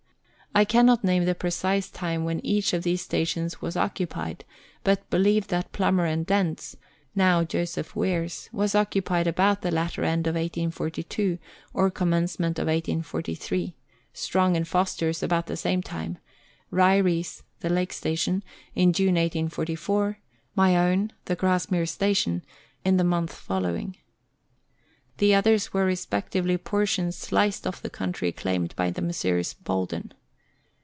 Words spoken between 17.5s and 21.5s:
(the Lake Station) in June 1844; my own (the